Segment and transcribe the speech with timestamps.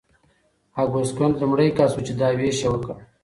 [0.81, 2.95] اګوست کنت لومړی کس و چې دا ویش یې وکړ.